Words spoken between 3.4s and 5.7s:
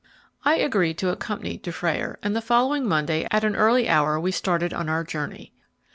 an early hour, we started on our journey.